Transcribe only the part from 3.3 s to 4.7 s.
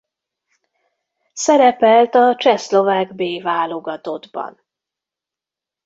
válogatottban.